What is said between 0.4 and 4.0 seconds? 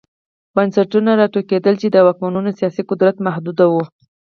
بنسټونه را وټوکېدل چې د واکمنانو سیاسي قدرت محدوداوه.